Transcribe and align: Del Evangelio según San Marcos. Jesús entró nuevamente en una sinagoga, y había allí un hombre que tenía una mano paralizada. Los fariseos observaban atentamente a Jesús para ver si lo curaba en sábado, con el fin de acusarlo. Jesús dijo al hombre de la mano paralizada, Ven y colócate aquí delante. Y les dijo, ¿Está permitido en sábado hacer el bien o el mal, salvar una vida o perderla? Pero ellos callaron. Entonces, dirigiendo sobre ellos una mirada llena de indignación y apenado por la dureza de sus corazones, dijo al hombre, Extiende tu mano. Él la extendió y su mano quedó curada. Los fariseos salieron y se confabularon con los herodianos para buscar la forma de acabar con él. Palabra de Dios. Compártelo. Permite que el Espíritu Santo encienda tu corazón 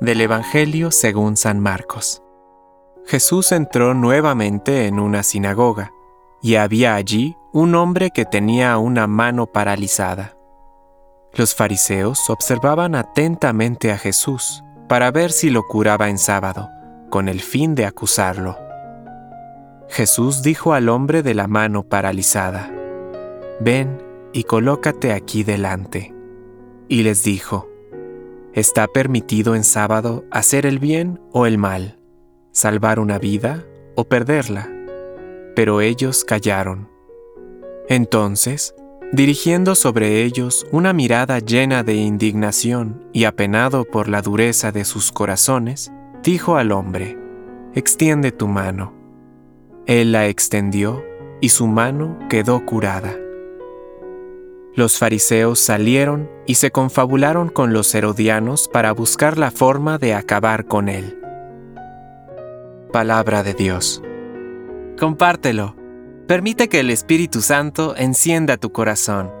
Del 0.00 0.20
Evangelio 0.20 0.90
según 0.90 1.36
San 1.36 1.60
Marcos. 1.60 2.22
Jesús 3.06 3.52
entró 3.52 3.94
nuevamente 3.94 4.86
en 4.86 5.00
una 5.00 5.22
sinagoga, 5.22 5.92
y 6.42 6.54
había 6.54 6.94
allí 6.94 7.36
un 7.52 7.74
hombre 7.74 8.10
que 8.10 8.24
tenía 8.24 8.78
una 8.78 9.06
mano 9.06 9.46
paralizada. 9.46 10.36
Los 11.32 11.54
fariseos 11.54 12.30
observaban 12.30 12.94
atentamente 12.94 13.92
a 13.92 13.98
Jesús 13.98 14.62
para 14.88 15.10
ver 15.10 15.32
si 15.32 15.50
lo 15.50 15.66
curaba 15.66 16.08
en 16.08 16.18
sábado, 16.18 16.68
con 17.10 17.28
el 17.28 17.40
fin 17.40 17.74
de 17.74 17.86
acusarlo. 17.86 18.58
Jesús 19.88 20.42
dijo 20.42 20.72
al 20.72 20.88
hombre 20.88 21.22
de 21.22 21.34
la 21.34 21.46
mano 21.46 21.82
paralizada, 21.82 22.70
Ven 23.60 24.02
y 24.32 24.44
colócate 24.44 25.12
aquí 25.12 25.42
delante. 25.42 26.14
Y 26.88 27.02
les 27.02 27.22
dijo, 27.22 27.69
¿Está 28.52 28.88
permitido 28.88 29.54
en 29.54 29.62
sábado 29.62 30.24
hacer 30.32 30.66
el 30.66 30.80
bien 30.80 31.20
o 31.30 31.46
el 31.46 31.56
mal, 31.56 32.00
salvar 32.50 32.98
una 32.98 33.20
vida 33.20 33.64
o 33.94 34.04
perderla? 34.04 34.68
Pero 35.54 35.80
ellos 35.80 36.24
callaron. 36.24 36.88
Entonces, 37.88 38.74
dirigiendo 39.12 39.76
sobre 39.76 40.24
ellos 40.24 40.66
una 40.72 40.92
mirada 40.92 41.38
llena 41.38 41.84
de 41.84 41.94
indignación 41.94 43.04
y 43.12 43.22
apenado 43.24 43.84
por 43.84 44.08
la 44.08 44.20
dureza 44.20 44.72
de 44.72 44.84
sus 44.84 45.12
corazones, 45.12 45.92
dijo 46.24 46.56
al 46.56 46.72
hombre, 46.72 47.16
Extiende 47.74 48.32
tu 48.32 48.48
mano. 48.48 48.92
Él 49.86 50.10
la 50.10 50.26
extendió 50.26 51.04
y 51.40 51.50
su 51.50 51.68
mano 51.68 52.18
quedó 52.28 52.66
curada. 52.66 53.16
Los 54.74 54.98
fariseos 54.98 55.58
salieron 55.58 56.30
y 56.46 56.54
se 56.56 56.70
confabularon 56.70 57.48
con 57.48 57.72
los 57.72 57.94
herodianos 57.94 58.68
para 58.68 58.92
buscar 58.92 59.38
la 59.38 59.50
forma 59.50 59.98
de 59.98 60.14
acabar 60.14 60.66
con 60.66 60.88
él. 60.88 61.18
Palabra 62.92 63.42
de 63.42 63.54
Dios. 63.54 64.02
Compártelo. 64.98 65.76
Permite 66.26 66.68
que 66.68 66.80
el 66.80 66.90
Espíritu 66.90 67.40
Santo 67.40 67.96
encienda 67.96 68.56
tu 68.56 68.70
corazón 68.70 69.39